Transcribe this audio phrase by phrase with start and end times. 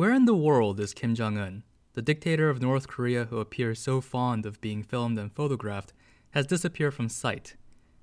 [0.00, 1.62] Where in the world is Kim Jong un?
[1.92, 5.92] The dictator of North Korea, who appears so fond of being filmed and photographed,
[6.30, 7.56] has disappeared from sight,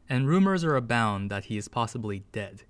[0.08, 2.66] and rumors are abound that he is possibly dead.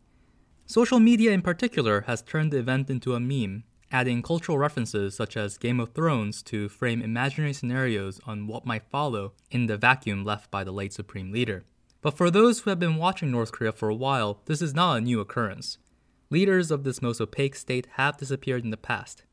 [0.65, 5.35] Social media in particular has turned the event into a meme, adding cultural references such
[5.35, 10.23] as Game of Thrones to frame imaginary scenarios on what might follow in the vacuum
[10.23, 11.65] left by the late Supreme Leader.
[12.01, 14.99] But for those who have been watching North Korea for a while, this is not
[14.99, 15.79] a new occurrence.
[16.29, 19.23] Leaders of this most opaque state have disappeared in the past.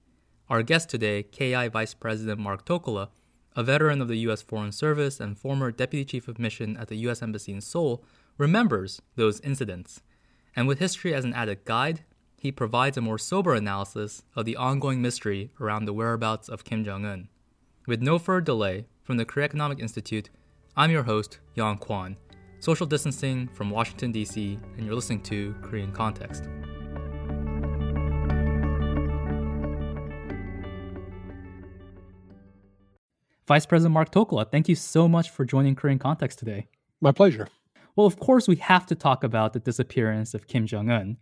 [0.48, 3.08] Our guest today, KI Vice President Mark Tokola,
[3.56, 4.42] a veteran of the U.S.
[4.42, 7.20] Foreign Service and former Deputy Chief of Mission at the U.S.
[7.20, 8.04] Embassy in Seoul,
[8.38, 10.02] remembers those incidents.
[10.54, 12.04] And with history as an added guide,
[12.38, 16.84] he provides a more sober analysis of the ongoing mystery around the whereabouts of Kim
[16.84, 17.28] Jong un.
[17.88, 20.30] With no further delay, from the Korea Economic Institute,
[20.76, 22.16] I'm your host, Yang Kwan,
[22.60, 26.73] social distancing from Washington, D.C., and you're listening to Korean Kontext.
[33.46, 36.66] Vice President Mark Tokola, thank you so much for joining Korean Kontext today.
[37.02, 37.46] My pleasure.
[37.94, 41.18] Well, of course, we have to talk about the disappearance of Kim Jong un.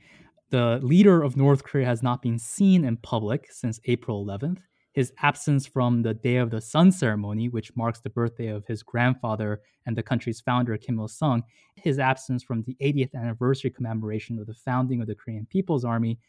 [0.50, 4.58] The leader of North Korea has not been seen in public since April 11th.
[4.92, 8.84] His absence from the Day of the Sun ceremony, which marks the birthday of his
[8.84, 11.42] grandfather and the country's founder, Kim Il sung,
[11.74, 16.20] his absence from the 80th anniversary commemoration of the founding of the Korean People's Army,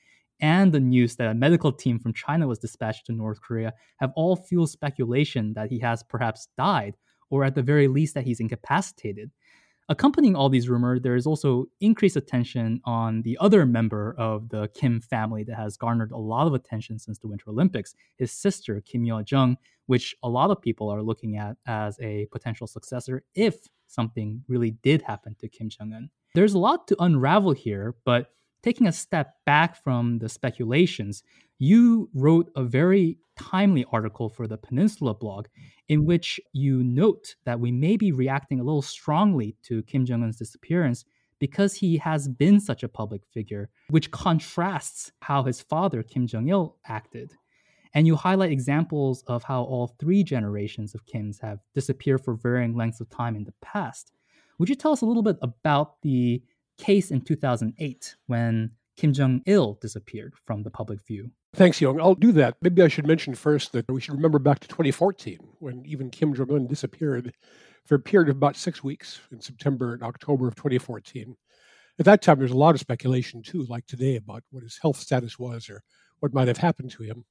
[0.43, 4.11] and the news that a medical team from China was dispatched to North Korea have
[4.17, 6.97] all fueled speculation that he has perhaps died,
[7.29, 9.31] or at the very least that he's incapacitated.
[9.87, 14.67] Accompanying all these rumors, there is also increased attention on the other member of the
[14.73, 18.81] Kim family that has garnered a lot of attention since the Winter Olympics, his sister,
[18.81, 23.23] Kim Yo Jong, which a lot of people are looking at as a potential successor
[23.33, 23.55] if
[23.87, 26.09] something really did happen to Kim Jong un.
[26.35, 28.27] There's a lot to unravel here, but
[28.63, 31.23] taking a step back from the speculations,
[31.59, 35.47] you wrote a very timely article for the Peninsula blog
[35.89, 40.23] in which you note that we may be reacting a little strongly to Kim Jong
[40.23, 41.05] un's disappearance
[41.39, 46.47] because he has been such a public figure, which contrasts how his father, Kim Jong
[46.47, 47.33] il, acted.
[47.93, 52.75] And you highlight examples of how all three generations of Kims have disappeared for varying
[52.75, 54.13] lengths of time in the past.
[54.57, 56.41] Would you tell us a little bit about the
[56.77, 61.31] case in 2008 when Kim Jong il disappeared from the public view.
[61.55, 61.99] Thanks, Young.
[62.01, 62.57] I'll do that.
[62.61, 66.33] Maybe I should mention first that we should remember back to 2014 when even Kim
[66.33, 67.33] Jong un disappeared
[67.85, 71.35] for a period of about six weeks in September and October of 2014.
[71.99, 74.79] At that time, there was a lot of speculation, too, like today, about what his
[74.81, 75.83] health status was or
[76.19, 77.25] what might have happened to him.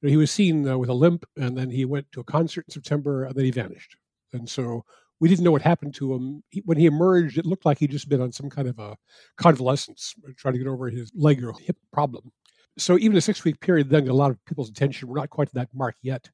[0.00, 2.24] You know, he was seen uh, with a limp, and then he went to a
[2.24, 3.96] concert in September, and then he vanished.
[4.32, 4.84] And so
[5.20, 6.42] we didn't know what happened to him.
[6.50, 8.96] He, when he emerged, it looked like he'd just been on some kind of a
[9.36, 12.32] convalescence, uh, trying to get over his leg or hip problem.
[12.76, 15.08] So even a six week period then a lot of people's attention.
[15.08, 16.30] We're not quite to that mark yet.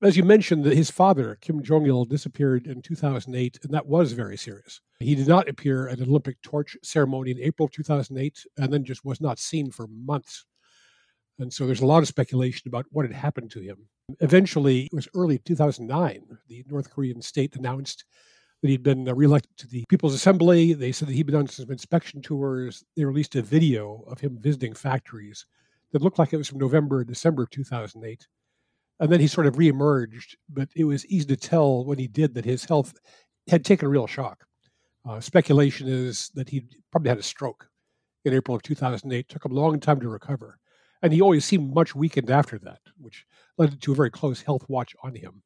[0.00, 4.36] As you mentioned, his father, Kim Jong il, disappeared in 2008, and that was very
[4.36, 4.80] serious.
[5.00, 9.04] He did not appear at an Olympic torch ceremony in April 2008, and then just
[9.04, 10.44] was not seen for months.
[11.38, 13.76] And so there's a lot of speculation about what had happened to him.
[14.20, 18.04] Eventually, it was early 2009, the North Korean state announced
[18.60, 20.72] that he'd been reelected to the People's Assembly.
[20.72, 22.84] They said that he'd been on some inspection tours.
[22.96, 25.46] They released a video of him visiting factories
[25.92, 28.26] that looked like it was from November December of 2008.
[29.00, 32.34] And then he sort of reemerged, but it was easy to tell when he did
[32.34, 32.94] that his health
[33.46, 34.44] had taken a real shock.
[35.08, 37.68] Uh, speculation is that he probably had a stroke
[38.24, 39.18] in April of 2008.
[39.18, 40.58] It took him a long time to recover.
[41.02, 43.24] And he always seemed much weakened after that, which
[43.56, 45.42] led to a very close health watch on him.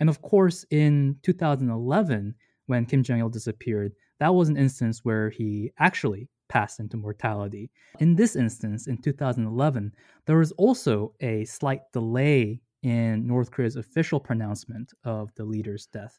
[0.00, 2.34] And of course, in 2011,
[2.66, 7.70] when Kim Jong il disappeared, that was an instance where he actually passed into mortality.
[7.98, 9.92] In this instance, in 2011,
[10.26, 16.18] there was also a slight delay in North Korea's official pronouncement of the leader's death.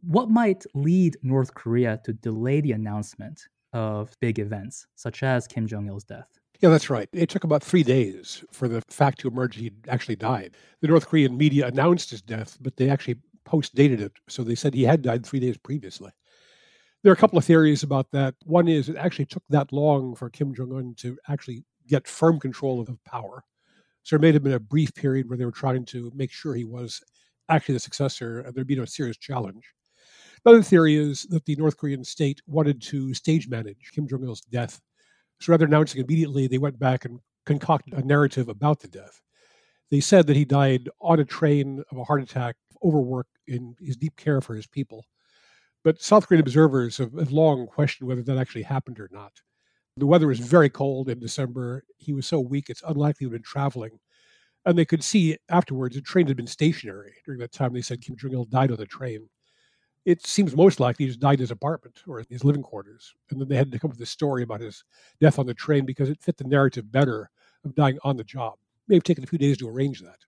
[0.00, 5.66] What might lead North Korea to delay the announcement of big events, such as Kim
[5.66, 6.41] Jong il's death?
[6.62, 7.08] Yeah, that's right.
[7.12, 10.56] It took about three days for the fact to emerge he actually died.
[10.80, 14.12] The North Korean media announced his death, but they actually post dated it.
[14.28, 16.12] So they said he had died three days previously.
[17.02, 18.34] There are a couple of theories about that.
[18.44, 22.40] One is it actually took that long for Kim Jong un to actually get firm
[22.40, 23.44] control of power.
[24.04, 26.54] So there may have been a brief period where they were trying to make sure
[26.54, 27.02] he was
[27.48, 29.64] actually the successor and there'd be no serious challenge.
[30.44, 34.42] Another theory is that the North Korean state wanted to stage manage Kim Jong il's
[34.42, 34.80] death
[35.42, 39.20] so rather than announcing immediately, they went back and concocted a narrative about the death.
[39.90, 43.96] They said that he died on a train of a heart attack, overwork in his
[43.96, 45.04] deep care for his people.
[45.84, 49.32] But South Korean observers have, have long questioned whether that actually happened or not.
[49.96, 51.84] The weather was very cold in December.
[51.98, 53.98] He was so weak, it's unlikely he would have been traveling
[54.64, 57.74] And they could see afterwards the train had been stationary during that time.
[57.74, 59.28] They said Kim Jong il died on the train.
[60.04, 63.14] It seems most likely he just died in his apartment or his living quarters.
[63.30, 64.84] And then they had to come up with a story about his
[65.20, 67.30] death on the train because it fit the narrative better
[67.64, 68.54] of dying on the job.
[68.88, 70.18] May have taken a few days to arrange that.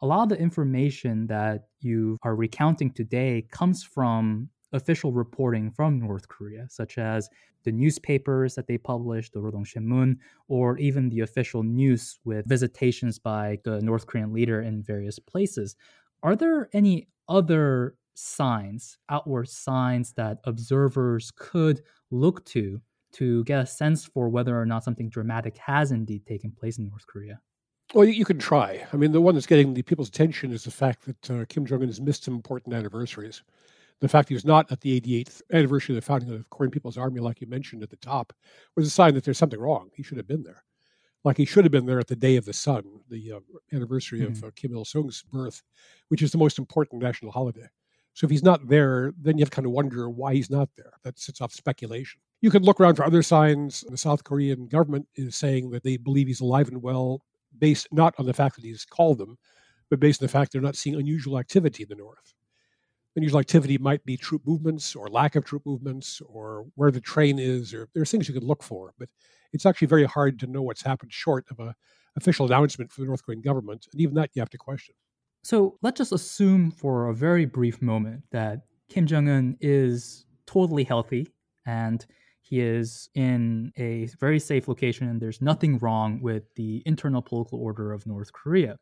[0.00, 5.98] A lot of the information that you are recounting today comes from official reporting from
[5.98, 7.28] North Korea, such as
[7.64, 10.16] the newspapers that they published, the Rodong Sinmun,
[10.48, 15.76] or even the official news with visitations by the North Korean leader in various places.
[16.22, 22.80] Are there any other signs, outward signs that observers could look to
[23.12, 26.88] to get a sense for whether or not something dramatic has indeed taken place in
[26.88, 27.40] North Korea?
[27.92, 28.86] Well, you, can try.
[28.92, 31.66] I mean, the one that's getting the people's attention is the fact that uh, Kim
[31.66, 33.42] Jong Un has missed some important anniversaries
[34.00, 36.70] the fact he was not at the 88th anniversary of the founding of the Korean
[36.70, 38.32] People's Army, like you mentioned at the top,
[38.74, 39.90] was a sign that there's something wrong.
[39.94, 40.64] He should have been there.
[41.22, 43.40] Like he should have been there at the Day of the Sun, the uh,
[43.74, 44.32] anniversary mm-hmm.
[44.32, 45.62] of uh, Kim Il sung's birth,
[46.08, 47.68] which is the most important national holiday.
[48.14, 50.68] So if he's not there, then you have to kind of wonder why he's not
[50.76, 50.92] there.
[51.04, 52.20] That sets off speculation.
[52.40, 53.84] You can look around for other signs.
[53.88, 57.22] The South Korean government is saying that they believe he's alive and well,
[57.58, 59.38] based not on the fact that he's called them,
[59.90, 62.34] but based on the fact they're not seeing unusual activity in the north.
[63.16, 67.38] Unusual activity might be troop movements or lack of troop movements or where the train
[67.38, 69.08] is, or there's things you can look for, but
[69.52, 71.74] it's actually very hard to know what's happened short of a
[72.16, 74.94] official announcement from the North Korean government, and even that you have to question.
[75.42, 80.84] So let's just assume for a very brief moment that Kim Jong Un is totally
[80.84, 81.28] healthy
[81.66, 82.04] and
[82.42, 87.60] he is in a very safe location and there's nothing wrong with the internal political
[87.60, 88.78] order of North Korea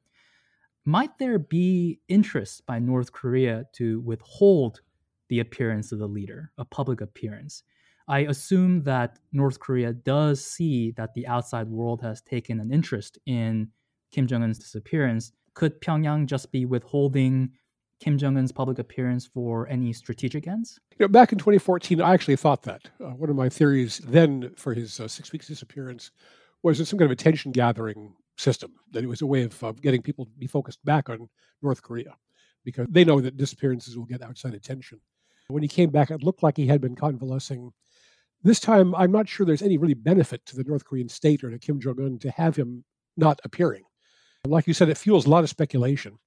[0.88, 4.80] might there be interest by North Korea to withhold
[5.28, 7.62] the appearance of the leader, a public appearance?
[8.08, 13.18] I assume that North Korea does see that the outside world has taken an interest
[13.26, 13.68] in
[14.12, 15.32] Kim Jong un's disappearance.
[15.58, 17.50] Could Pyongyang just be withholding
[17.98, 20.78] Kim Jong un's public appearance for any strategic ends?
[20.92, 22.82] You know, back in 2014, I actually thought that.
[23.00, 26.12] Uh, one of my theories then for his uh, six weeks disappearance
[26.62, 30.00] was some kind of attention gathering system, that it was a way of uh, getting
[30.00, 31.28] people to be focused back on
[31.60, 32.14] North Korea
[32.64, 35.00] because they know that disappearances will get outside attention.
[35.48, 37.72] When he came back, it looked like he had been convalescing.
[38.44, 41.50] This time, I'm not sure there's any really benefit to the North Korean state or
[41.50, 42.84] to Kim Jong un to have him
[43.16, 43.82] not appearing.
[44.48, 46.18] Like you said, it fuels a lot of speculation.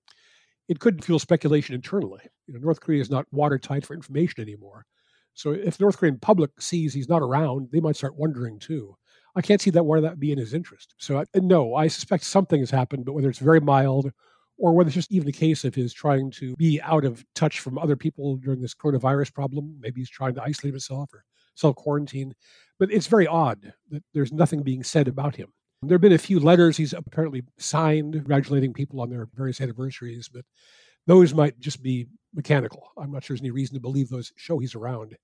[0.67, 2.21] It could fuel speculation internally.
[2.47, 4.85] You know, North Korea is not watertight for information anymore.
[5.33, 8.95] So if North Korean public sees he's not around, they might start wondering too.
[9.35, 10.93] I can't see that where that would be in his interest.
[10.97, 14.11] So I, no, I suspect something has happened, but whether it's very mild
[14.57, 17.61] or whether it's just even a case of his trying to be out of touch
[17.61, 21.23] from other people during this coronavirus problem, maybe he's trying to isolate himself or
[21.55, 22.35] self quarantine.
[22.77, 25.53] But it's very odd that there's nothing being said about him.
[25.83, 30.29] There have been a few letters he's apparently signed congratulating people on their various anniversaries,
[30.31, 30.45] but
[31.07, 32.91] those might just be mechanical.
[32.97, 35.17] I'm not sure there's any reason to believe those show he's around.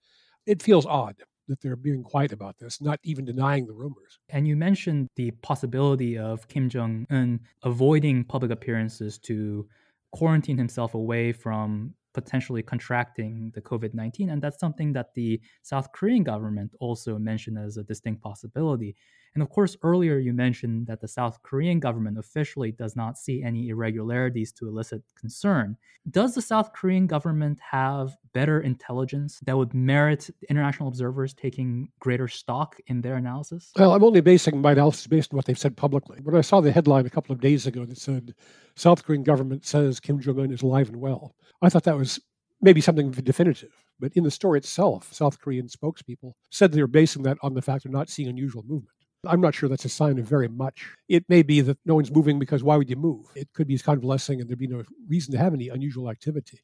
[0.48, 1.16] It feels odd
[1.48, 4.18] that they're being quiet about this, not even denying the rumors.
[4.30, 9.68] And you mentioned the possibility of Kim Jong un avoiding public appearances to
[10.12, 14.32] quarantine himself away from potentially contracting the COVID 19.
[14.32, 18.96] And that's something that the South Korean government also mentioned as a distinct possibility.
[19.38, 23.44] And of course, earlier you mentioned that the South Korean government officially does not see
[23.44, 25.78] any irregularities to elicit concern.
[26.10, 32.28] Does the South Korean government have better intelligence that would merit international observers taking greater
[32.28, 33.70] stock in their analysis?
[33.78, 36.18] Well, I'm only basing my analysis based on what they've said publicly.
[36.24, 38.34] When I saw the headline a couple of days ago that said,
[38.74, 42.20] South Korean government says Kim Jong un is alive and well, I thought that was
[42.60, 43.86] maybe something definitive.
[44.00, 47.62] But in the story itself, South Korean spokespeople said they were basing that on the
[47.62, 48.97] fact they're not seeing unusual movement.
[49.28, 50.96] I'm not sure that's a sign of very much.
[51.08, 53.28] It may be that no one's moving because why would you move?
[53.36, 56.62] It could be he's convalescing and there'd be no reason to have any unusual activity.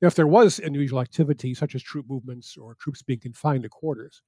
[0.00, 3.68] Now, if there was unusual activity, such as troop movements or troops being confined to
[3.68, 4.20] quarters,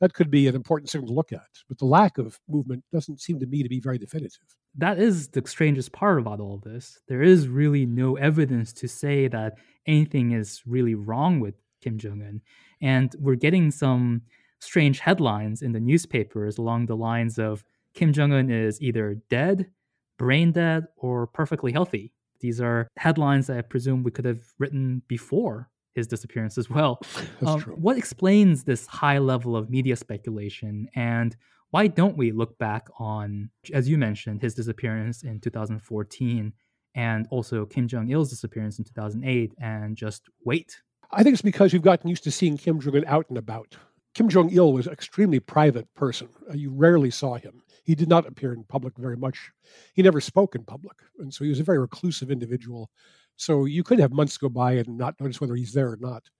[0.00, 1.48] that could be an important signal to look at.
[1.68, 4.56] But the lack of movement doesn't seem to me to be very definitive.
[4.76, 7.00] That is the strangest part about all this.
[7.08, 9.54] There is really no evidence to say that
[9.86, 12.42] anything is really wrong with Kim Jong un.
[12.80, 14.22] And we're getting some
[14.60, 19.70] strange headlines in the newspapers along the lines of Kim Jong un is either dead,
[20.18, 22.12] brain dead, or perfectly healthy.
[22.40, 27.00] These are headlines that I presume we could have written before his disappearance as well.
[27.46, 31.36] Um, what explains this high level of media speculation, and
[31.70, 36.52] why don't we look back on, as you mentioned, his disappearance in 2014
[36.94, 40.80] and also Kim Jong il's disappearance in 2008 and just wait?
[41.12, 43.76] I think it's because we've gotten used to seeing Kim Jong un out and about
[44.16, 46.28] Kim Jong il was an extremely private person.
[46.48, 47.60] Uh, you rarely saw him.
[47.84, 49.50] He did not appear in public very much.
[49.92, 50.96] He never spoke in public.
[51.18, 52.90] And so he was a very reclusive individual.
[53.36, 56.30] So you could have months go by and not notice whether he's there or not.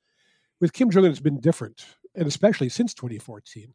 [0.59, 3.75] With Kim Jong un, it's been different, and especially since 2014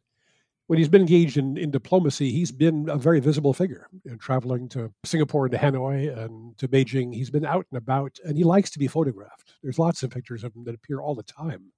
[0.68, 3.88] when he's been engaged in, in diplomacy, he's been a very visible figure.
[4.04, 8.16] Know, traveling to Singapore and to Hanoi and to Beijing, he's been out and about,
[8.24, 9.54] and he likes to be photographed.
[9.62, 11.72] There's lots of pictures of him that appear all the time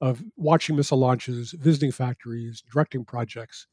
[0.00, 3.66] of watching missile launches, visiting factories, directing projects.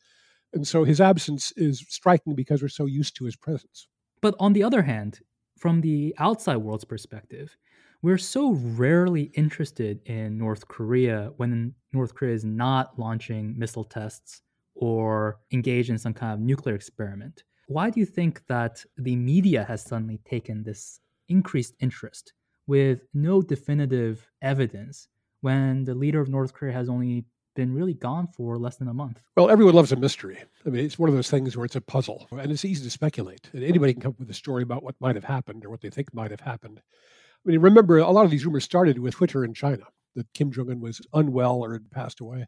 [0.53, 3.87] And so his absence is striking because we're so used to his presence.
[4.21, 5.19] But on the other hand,
[5.57, 7.55] from the outside world's perspective,
[8.01, 14.41] we're so rarely interested in North Korea when North Korea is not launching missile tests
[14.75, 17.43] or engaged in some kind of nuclear experiment.
[17.67, 22.33] Why do you think that the media has suddenly taken this increased interest
[22.67, 25.07] with no definitive evidence
[25.47, 27.23] when the leader of North Korea has only
[27.55, 29.21] been really gone for less than a month?
[29.37, 30.37] Well, everyone loves a mystery.
[30.65, 32.89] I mean, it's one of those things where it's a puzzle and it's easy to
[32.89, 33.49] speculate.
[33.53, 35.79] And anybody can come up with a story about what might have happened or what
[35.79, 36.81] they think might have happened.
[36.81, 39.85] I mean, remember, a lot of these rumors started with Twitter in China
[40.15, 42.45] that Kim Jong un was unwell or had passed away.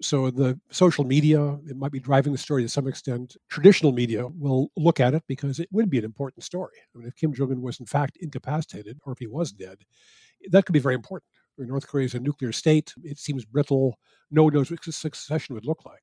[0.00, 3.36] So the social media, it might be driving the story to some extent.
[3.48, 6.78] Traditional media will look at it because it would be an important story.
[6.94, 9.78] I mean, if Kim Jong Un was in fact incapacitated, or if he was dead,
[10.52, 11.32] that could be very important.
[11.68, 12.94] North Korea is a nuclear state.
[13.02, 13.98] It seems brittle.
[14.30, 16.02] No one knows what succession would look like.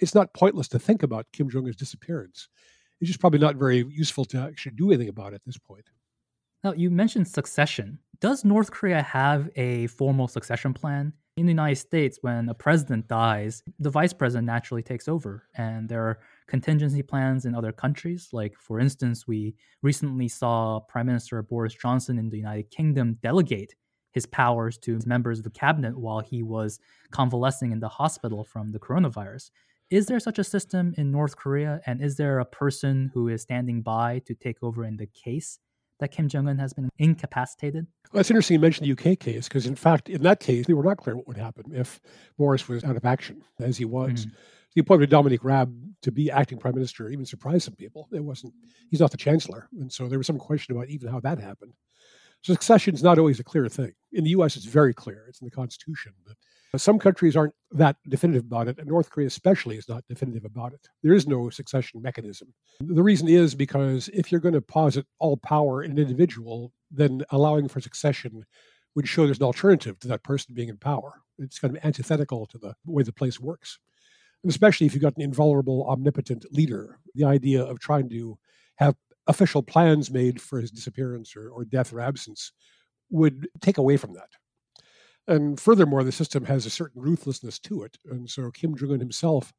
[0.00, 2.48] It's not pointless to think about Kim Jong Un's disappearance.
[3.00, 5.90] It's just probably not very useful to actually do anything about it at this point.
[6.64, 7.98] Now, you mentioned succession.
[8.20, 11.12] Does North Korea have a formal succession plan?
[11.36, 15.48] In the United States, when a president dies, the vice president naturally takes over.
[15.56, 18.28] And there are contingency plans in other countries.
[18.32, 23.74] Like, for instance, we recently saw Prime Minister Boris Johnson in the United Kingdom delegate
[24.12, 26.78] his powers to members of the cabinet while he was
[27.10, 29.50] convalescing in the hospital from the coronavirus.
[29.90, 31.80] Is there such a system in North Korea?
[31.86, 35.58] And is there a person who is standing by to take over in the case
[36.00, 37.86] that Kim Jong un has been incapacitated?
[38.12, 40.74] Well, it's interesting you mentioned the UK case because, in fact, in that case, we
[40.74, 42.00] were not clear what would happen if
[42.38, 44.26] Boris was out of action, as he was.
[44.26, 44.32] Mm.
[44.74, 48.08] The appointment of Dominic Raab to be acting prime minister even surprised some people.
[48.12, 48.54] It wasn't,
[48.90, 49.68] he's not the chancellor.
[49.78, 51.74] And so there was some question about even how that happened.
[52.42, 53.92] Succession is not always a clear thing.
[54.12, 56.12] In the US, it's very clear, it's in the Constitution.
[56.26, 56.36] But
[56.74, 60.44] uh, some countries aren't that definitive about it, and North Korea especially is not definitive
[60.44, 60.88] about it.
[61.02, 62.52] There is no succession mechanism.
[62.80, 67.24] The reason is because if you're going to posit all power in an individual, then
[67.30, 68.44] allowing for succession
[68.94, 71.22] would show there's an alternative to that person being in power.
[71.38, 73.78] It's kind of antithetical to the way the place works.
[74.42, 78.38] And especially if you've got an invulnerable, omnipotent leader, the idea of trying to
[78.76, 78.96] have
[79.32, 82.52] official plans made for his disappearance or, or death or absence
[83.10, 84.30] would take away from that.
[85.28, 87.96] And furthermore, the system has a certain ruthlessness to it.
[88.10, 89.52] And so Kim Jong un himself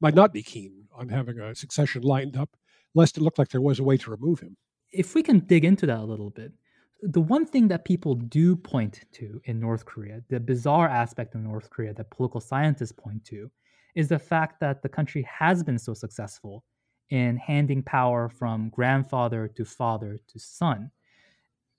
[0.00, 2.50] might not be keen on having a succession lined up,
[2.94, 4.56] lest it looked like there was a way to remove him.
[4.92, 6.52] If we can dig into that a little bit,
[7.02, 11.40] the one thing that people do point to in North Korea, the bizarre aspect of
[11.42, 13.50] North Korea that political scientists point to,
[13.94, 16.64] is the fact that the country has been so successful
[17.10, 20.90] in handing power from grandfather to father to son.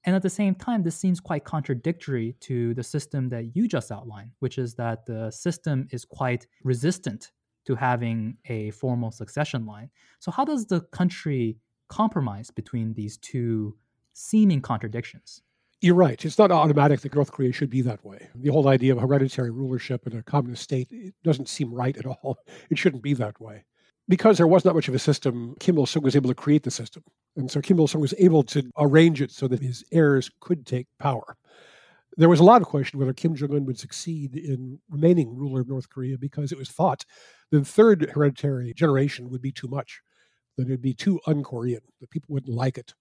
[0.05, 3.91] And at the same time, this seems quite contradictory to the system that you just
[3.91, 7.31] outlined, which is that the system is quite resistant
[7.65, 9.89] to having a formal succession line.
[10.19, 11.57] So, how does the country
[11.89, 13.75] compromise between these two
[14.13, 15.41] seeming contradictions?
[15.81, 16.23] You're right.
[16.25, 18.27] It's not automatic that North Korea should be that way.
[18.35, 20.91] The whole idea of hereditary rulership in a communist state
[21.23, 22.37] doesn't seem right at all.
[22.69, 23.63] It shouldn't be that way
[24.09, 26.63] because there was not much of a system, Kim Il sung was able to create
[26.63, 27.03] the system.
[27.37, 30.65] And so Kim Il sung was able to arrange it so that his heirs could
[30.65, 31.37] take power.
[32.17, 35.61] There was a lot of question whether Kim Jong un would succeed in remaining ruler
[35.61, 37.05] of North Korea because it was thought
[37.51, 40.01] the third hereditary generation would be too much,
[40.57, 42.95] that it would be too un Korean, that people wouldn't like it.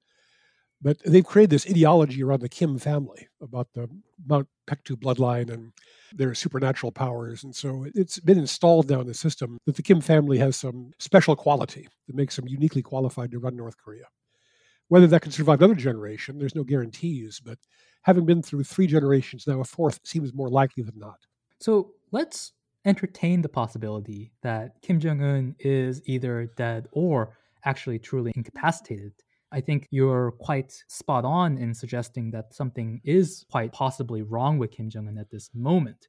[0.80, 3.88] But they've created this ideology around the Kim family about the
[4.26, 5.72] Mount Baekdu bloodline and
[6.12, 7.42] their supernatural powers.
[7.42, 10.92] And so it's been installed now in the system that the Kim family has some
[10.98, 14.04] special quality that makes them uniquely qualified to run North Korea.
[14.86, 17.58] Whether that can survive another generation, there's no guarantees, but
[18.02, 21.18] having been through three generations now, a fourth seems more likely than not.
[21.60, 22.52] So let's
[22.84, 29.12] entertain the possibility that Kim Jong un is either dead or actually truly incapacitated.
[29.50, 34.72] I think you're quite spot on in suggesting that something is quite possibly wrong with
[34.72, 36.08] Kim Jong un at this moment.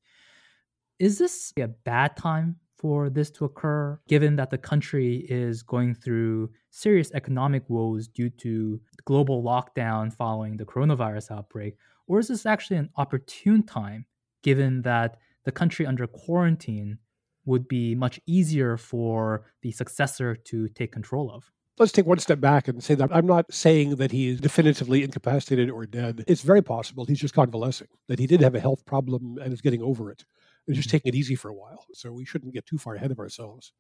[1.00, 5.94] Is this a bad time for this to occur, given that the country is going
[5.96, 11.78] through serious economic woes due to global lockdown following the coronavirus outbreak?
[12.08, 14.06] Or is this actually an opportune time,
[14.44, 16.98] given that the country under quarantine
[17.46, 21.52] would be much easier for the successor to take control of?
[21.80, 25.02] Let's take one step back and say that I'm not saying that he is definitively
[25.02, 26.26] incapacitated or dead.
[26.28, 29.62] It's very possible he's just convalescing, that he did have a health problem and is
[29.62, 30.26] getting over it
[30.68, 30.98] and just mm-hmm.
[30.98, 31.86] taking it easy for a while.
[31.94, 33.72] So we shouldn't get too far ahead of ourselves.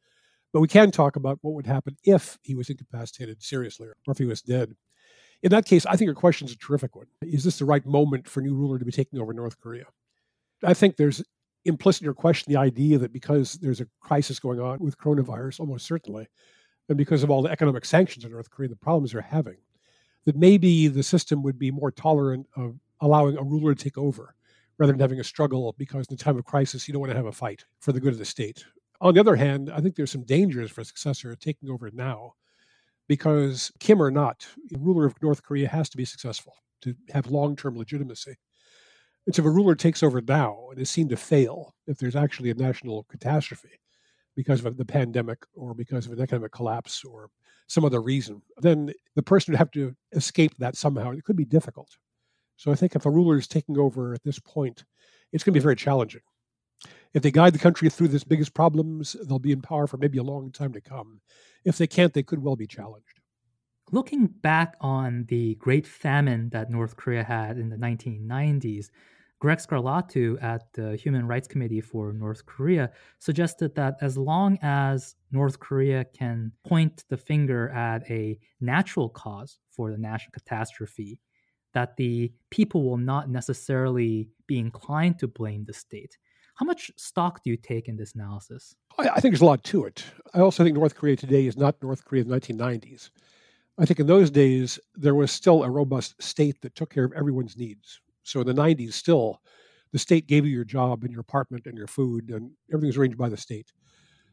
[0.53, 4.17] But we can talk about what would happen if he was incapacitated seriously or if
[4.17, 4.75] he was dead.
[5.43, 7.07] In that case, I think your question is a terrific one.
[7.21, 9.85] Is this the right moment for a new ruler to be taking over North Korea?
[10.63, 11.21] I think there's
[11.65, 15.59] implicit in your question the idea that because there's a crisis going on with coronavirus,
[15.59, 16.27] almost certainly,
[16.89, 19.57] and because of all the economic sanctions in North Korea, the problems they're having,
[20.25, 24.35] that maybe the system would be more tolerant of allowing a ruler to take over
[24.79, 27.17] rather than having a struggle because in the time of crisis, you don't want to
[27.17, 28.65] have a fight for the good of the state.
[29.01, 32.33] On the other hand, I think there's some dangers for a successor taking over now
[33.07, 37.31] because Kim or not, the ruler of North Korea has to be successful to have
[37.31, 38.35] long term legitimacy.
[39.25, 42.15] And so if a ruler takes over now and is seen to fail, if there's
[42.15, 43.79] actually a national catastrophe
[44.35, 47.29] because of the pandemic or because of an economic collapse or
[47.67, 51.11] some other reason, then the person would have to escape that somehow.
[51.11, 51.97] It could be difficult.
[52.57, 54.83] So I think if a ruler is taking over at this point,
[55.31, 56.21] it's going to be very challenging.
[57.13, 60.17] If they guide the country through this biggest problems, they'll be in power for maybe
[60.17, 61.21] a long time to come.
[61.65, 63.19] If they can't, they could well be challenged.
[63.91, 68.89] Looking back on the Great Famine that North Korea had in the 1990s,
[69.39, 75.15] Greg Scarlatoiu at the Human Rights Committee for North Korea suggested that as long as
[75.31, 81.21] North Korea can point the finger at a natural cause for the national catastrophe,
[81.73, 86.17] that the people will not necessarily be inclined to blame the state.
[86.55, 88.75] How much stock do you take in this analysis?
[88.97, 90.03] I, think there's a lot to it.
[90.33, 93.11] I also think North Korea today is not North Korea of the 1990s.
[93.77, 97.13] I think in those days, there was still a robust state that took care of
[97.13, 98.01] everyone's needs.
[98.29, 99.41] So in the 90s, still,
[99.91, 102.97] the state gave you your job and your apartment and your food, and everything was
[102.97, 103.71] arranged by the state.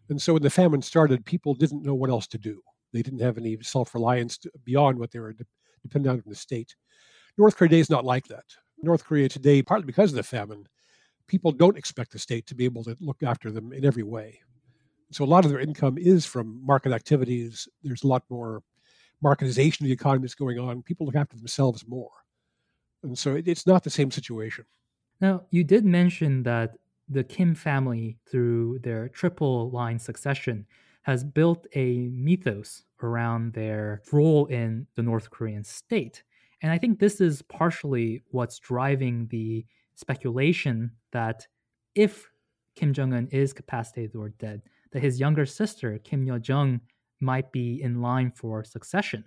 [0.09, 2.61] And so when the famine started, people didn't know what else to do.
[2.93, 5.45] They didn't have any self reliance beyond what they were de-
[5.83, 6.77] dependent on from the state.
[7.39, 8.45] North Korea is not like that.
[8.83, 10.67] North Korea today, partly because of the famine,
[11.27, 14.41] people don't expect the state to be able to look after them in every way.
[15.11, 17.67] So a lot of their income is from market activities.
[17.83, 18.63] There's a lot more
[19.25, 20.83] marketization of the economy that's going on.
[20.83, 22.11] People look after themselves more.
[23.03, 24.65] And so it, it's not the same situation.
[25.21, 26.77] Now, you did mention that
[27.09, 30.67] the Kim family, through their triple line succession,
[31.03, 36.25] has built a mythos around their role in the North Korean state.
[36.63, 41.47] And I think this is partially what's driving the speculation that
[41.95, 42.29] if
[42.75, 46.81] Kim Jong un is capacitated or dead, that his younger sister, Kim Yo Jong,
[47.21, 49.25] might be in line for succession.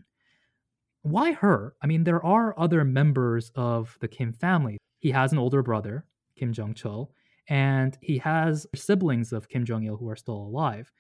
[1.01, 1.75] Why her?
[1.81, 4.77] I mean, there are other members of the Kim family.
[4.99, 7.09] He has an older brother, Kim Jong Chul,
[7.47, 10.91] and he has siblings of Kim Jong il who are still alive.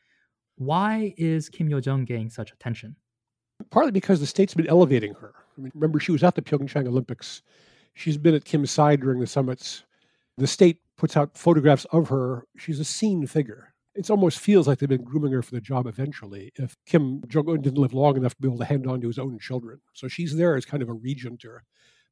[0.55, 2.95] Why is Kim Yo Jong getting such attention?
[3.71, 5.33] Partly because the state's been elevating her.
[5.57, 7.41] I mean, remember, she was at the Pyeongchang Olympics
[7.99, 9.83] She's been at Kim's side during the summits.
[10.37, 12.45] The state puts out photographs of her.
[12.57, 13.73] She's a seen figure.
[13.99, 16.53] It almost feels like they've been grooming her for the job eventually.
[16.55, 19.07] If Kim Jong un didn't live long enough to be able to hand on to
[19.07, 19.81] his own children.
[19.93, 21.63] So she's there as kind of a regent or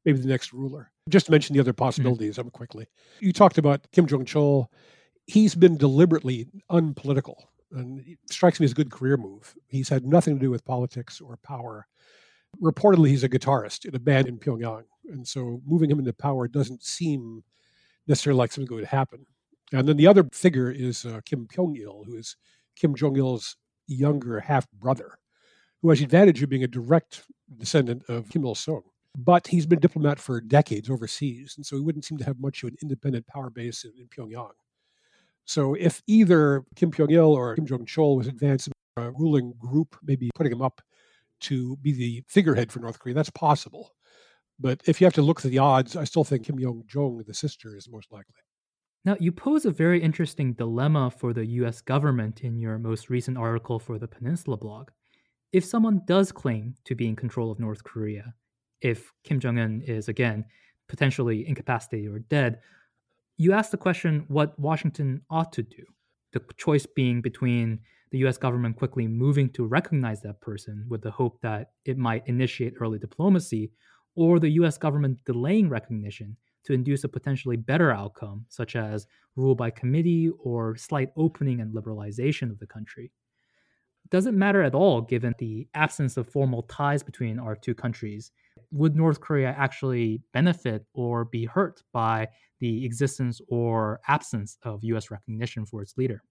[0.04, 0.92] maybe the next ruler.
[1.08, 1.84] Just to mention the other mm-hmm.
[1.84, 2.48] possibilities mm-hmm.
[2.50, 2.88] quickly.
[3.20, 4.66] You talked about Kim Jong chol.
[5.26, 9.54] He's been deliberately unpolitical and it strikes me as a good career move.
[9.68, 11.86] He's had nothing to do with politics or power.
[12.62, 14.84] Reportedly, he's a guitarist in a band in Pyongyang.
[15.08, 17.44] And so moving him into power doesn't seem
[18.06, 19.24] necessarily like something that would happen.
[19.72, 22.36] And then the other figure is uh, Kim Pyong il, who is
[22.76, 25.18] Kim Jong il's younger half brother,
[25.82, 27.24] who has the advantage of being a direct
[27.56, 28.82] descendant of Kim Il sung.
[29.16, 32.38] But he's been a diplomat for decades overseas, and so he wouldn't seem to have
[32.38, 34.52] much of an independent power base in, in Pyongyang.
[35.44, 39.96] So if either Kim Pyong il or Kim Jong chol was advancing a ruling group,
[40.02, 40.80] maybe putting him up
[41.40, 43.92] to be the figurehead for North Korea, that's possible.
[44.60, 47.22] But if you have to look at the odds, I still think Kim Yo Jong,
[47.26, 48.34] the sister, is most likely.
[49.04, 53.38] Now, you pose a very interesting dilemma for the US government in your most recent
[53.38, 54.90] article for the Peninsula blog.
[55.52, 58.34] If someone does claim to be in control of North Korea,
[58.80, 60.44] if Kim Jong un is, again,
[60.88, 62.60] potentially incapacitated or dead,
[63.36, 65.84] you ask the question what Washington ought to do.
[66.32, 67.80] The choice being between
[68.10, 72.26] the US government quickly moving to recognize that person with the hope that it might
[72.26, 73.70] initiate early diplomacy,
[74.16, 79.54] or the US government delaying recognition to induce a potentially better outcome, such as rule
[79.54, 83.12] by committee or slight opening and liberalization of the country.
[84.10, 88.32] Doesn't matter at all given the absence of formal ties between our two countries.
[88.72, 92.28] Would North Korea actually benefit or be hurt by
[92.60, 96.22] the existence or absence of US recognition for its leader?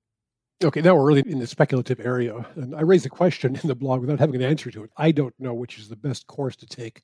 [0.64, 2.44] Okay, now we're really in the speculative area.
[2.56, 4.92] And I raised a question in the blog without having an answer to it.
[4.98, 7.04] I don't know which is the best course to take,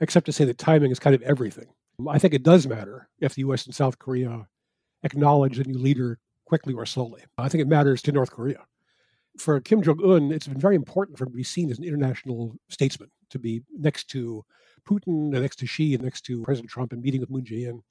[0.00, 1.66] except to say that timing is kind of everything.
[2.08, 4.46] I think it does matter if the US and South Korea
[5.02, 7.22] acknowledge a new leader quickly or slowly.
[7.38, 8.64] I think it matters to North Korea.
[9.38, 11.84] For Kim Jong un, it's been very important for him to be seen as an
[11.84, 14.44] international statesman, to be next to
[14.86, 17.68] Putin, and next to Xi, and next to President Trump, and meeting with Moon Jae
[17.68, 17.82] in.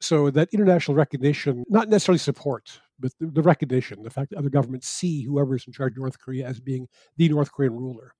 [0.00, 4.48] So that international recognition, not necessarily support, but the, the recognition, the fact that other
[4.48, 8.14] governments see whoever is in charge of North Korea as being the North Korean ruler,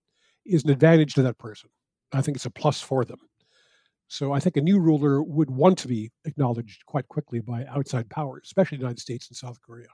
[0.44, 1.70] is an advantage to that person.
[2.12, 3.18] I think it's a plus for them.
[4.12, 8.10] So I think a new ruler would want to be acknowledged quite quickly by outside
[8.10, 9.88] powers, especially the United States and South Korea.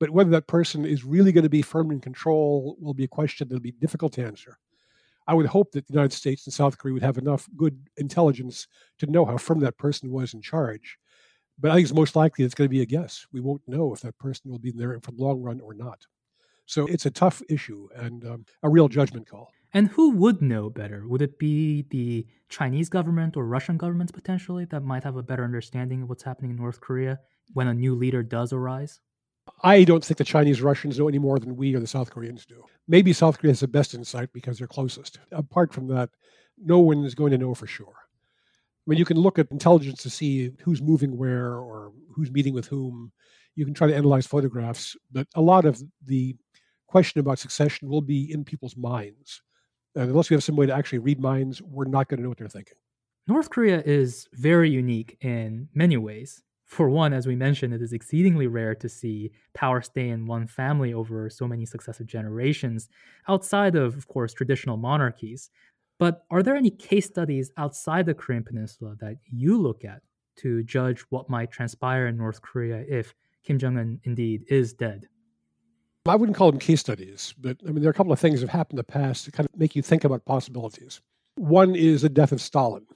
[0.00, 3.08] But whether that person is really going to be firm in control will be a
[3.08, 4.58] question that'll be difficult to answer.
[5.28, 8.66] I would hope that the United States and South Korea would have enough good intelligence
[8.98, 10.98] to know how firm that person was in charge.
[11.60, 13.24] But I think it's most likely it's going to be a guess.
[13.32, 16.04] We won't know if that person will be there for the long run or not.
[16.66, 19.52] So it's a tough issue and um, a real judgment call.
[19.72, 21.06] And who would know better?
[21.06, 25.44] Would it be the Chinese government or Russian governments potentially that might have a better
[25.44, 27.20] understanding of what's happening in North Korea
[27.52, 29.00] when a new leader does arise?
[29.62, 32.46] I don't think the Chinese Russians know any more than we or the South Koreans
[32.46, 32.64] do.
[32.86, 35.18] Maybe South Korea has the best insight because they're closest.
[35.32, 36.10] Apart from that,
[36.58, 37.94] no one is going to know for sure.
[37.94, 42.54] I mean, you can look at intelligence to see who's moving where or who's meeting
[42.54, 43.12] with whom.
[43.54, 46.36] You can try to analyze photographs, but a lot of the
[46.86, 49.42] question about succession will be in people's minds.
[49.94, 52.28] And unless we have some way to actually read minds, we're not going to know
[52.28, 52.76] what they're thinking.
[53.26, 56.42] North Korea is very unique in many ways.
[56.64, 60.46] For one, as we mentioned, it is exceedingly rare to see power stay in one
[60.46, 62.88] family over so many successive generations,
[63.26, 65.50] outside of, of course, traditional monarchies.
[65.98, 70.02] But are there any case studies outside the Korean Peninsula that you look at
[70.36, 75.08] to judge what might transpire in North Korea if Kim Jong un indeed is dead?
[76.06, 78.40] I wouldn't call them case studies, but I mean, there are a couple of things
[78.40, 81.00] that have happened in the past that kind of make you think about possibilities.
[81.36, 82.86] One is the death of Stalin.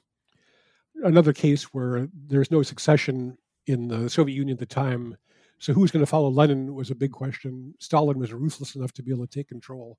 [1.05, 3.37] Another case where there's no succession
[3.67, 5.17] in the Soviet Union at the time.
[5.59, 7.75] So who's going to follow Lenin was a big question.
[7.79, 9.99] Stalin was ruthless enough to be able to take control.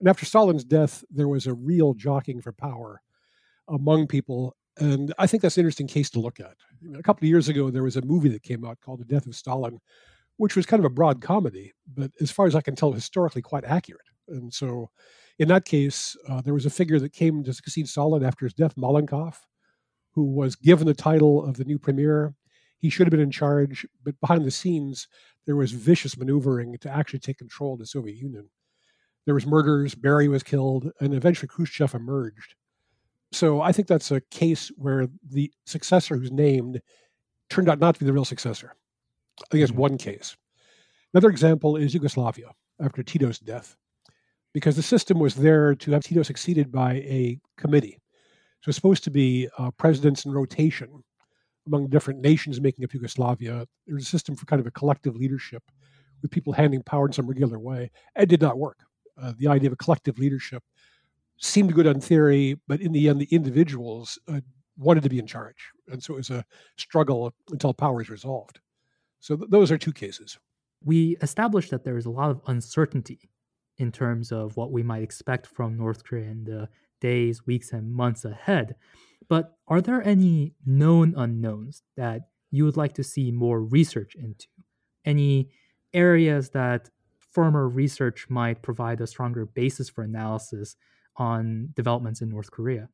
[0.00, 3.02] And after Stalin's death, there was a real jockeying for power
[3.68, 4.56] among people.
[4.78, 6.56] And I think that's an interesting case to look at.
[6.96, 9.26] A couple of years ago, there was a movie that came out called The Death
[9.26, 9.80] of Stalin,
[10.36, 13.42] which was kind of a broad comedy, but as far as I can tell, historically
[13.42, 14.02] quite accurate.
[14.28, 14.90] And so
[15.38, 18.54] in that case, uh, there was a figure that came to succeed Stalin after his
[18.54, 19.36] death, Malenkov,
[20.12, 22.34] who was given the title of the new premier
[22.78, 25.08] he should have been in charge, but behind the scenes,
[25.46, 28.48] there was vicious maneuvering to actually take control of the Soviet Union.
[29.24, 32.54] There was murders, Beria was killed, and eventually Khrushchev emerged.
[33.32, 36.80] So I think that's a case where the successor who's named
[37.50, 38.76] turned out not to be the real successor.
[39.42, 39.80] I think it's mm-hmm.
[39.80, 40.36] one case.
[41.14, 43.76] Another example is Yugoslavia after Tito's death,
[44.52, 47.98] because the system was there to have Tito succeeded by a committee.
[48.62, 51.02] So it's supposed to be uh, presidents in rotation
[51.66, 53.66] among different nations making up Yugoslavia.
[53.86, 55.62] There's a system for kind of a collective leadership
[56.22, 57.90] with people handing power in some regular way.
[58.16, 58.78] It did not work.
[59.20, 60.62] Uh, the idea of a collective leadership
[61.38, 64.40] seemed good on theory, but in the end, the individuals uh,
[64.76, 65.70] wanted to be in charge.
[65.88, 66.44] And so it was a
[66.76, 68.60] struggle until power is resolved.
[69.26, 70.38] So th- those are two cases.
[70.84, 73.28] We established that there is a lot of uncertainty
[73.76, 76.68] in terms of what we might expect from North Korea in the
[77.00, 78.76] days, weeks, and months ahead.
[79.28, 84.46] But are there any known unknowns that you would like to see more research into?
[85.04, 85.50] Any
[85.92, 90.76] areas that firmer research might provide a stronger basis for analysis
[91.16, 92.90] on developments in North Korea?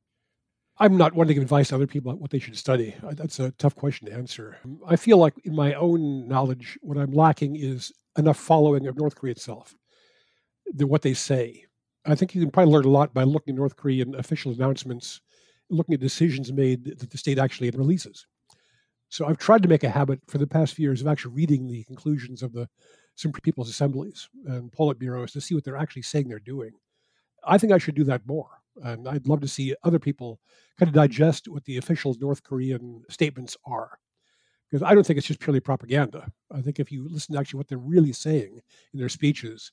[0.79, 2.95] I'm not one to give advice to other people on what they should study.
[3.03, 4.59] That's a tough question to answer.
[4.87, 9.15] I feel like in my own knowledge, what I'm lacking is enough following of North
[9.15, 9.75] Korea itself,
[10.67, 11.65] the, what they say.
[12.05, 15.21] I think you can probably learn a lot by looking at North Korean official announcements
[15.71, 18.27] looking at decisions made that the state actually releases.
[19.09, 21.67] So I've tried to make a habit for the past few years of actually reading
[21.67, 22.69] the conclusions of the
[23.15, 26.73] Supreme People's Assemblies and Politburos to see what they're actually saying they're doing.
[27.45, 28.62] I think I should do that more.
[28.83, 30.41] And I'd love to see other people
[30.79, 33.99] kind of digest what the official North Korean statements are.
[34.71, 36.31] Because I don't think it's just purely propaganda.
[36.51, 38.61] I think if you listen to actually what they're really saying
[38.95, 39.71] in their speeches,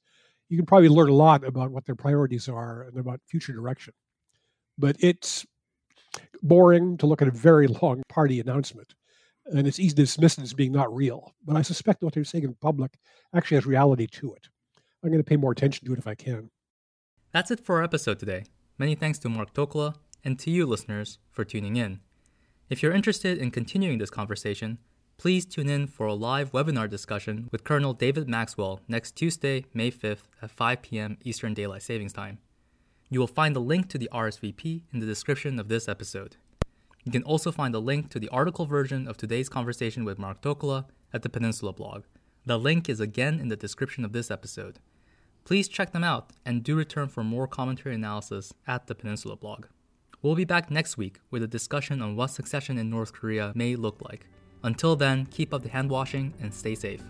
[0.49, 3.93] you can probably learn a lot about what their priorities are and about future direction.
[4.77, 5.45] But it's
[6.41, 8.93] boring to look at a very long party announcement.
[9.45, 11.33] And it's easy to dismiss it as being not real.
[11.45, 12.97] But I suspect what they're saying in public
[13.33, 14.49] actually has reality to it.
[15.03, 16.51] I'm going to pay more attention to it if I can.
[17.31, 18.43] That's it for our episode today.
[18.79, 21.99] Many thanks to Mark Tokola and to you, listeners, for tuning in.
[22.69, 24.79] If you're interested in continuing this conversation,
[25.19, 29.91] Please tune in for a live webinar discussion with Colonel David Maxwell next Tuesday, May
[29.91, 31.17] 5th at 5 p.m.
[31.25, 32.37] Eastern Daylight Savings Time.
[33.09, 36.37] You will find the link to the RSVP in the description of this episode.
[37.03, 40.41] You can also find a link to the article version of today's conversation with Mark
[40.41, 42.05] Tokola at the Peninsula blog.
[42.45, 44.79] The link is again in the description of this episode.
[45.49, 49.65] Please check them out and do return for more commentary analysis at the Peninsula blog.
[50.21, 53.75] We'll be back next week with a discussion on what succession in North Korea may
[53.75, 54.27] look like.
[54.61, 57.01] Until then, keep up the hand washing and stay safe.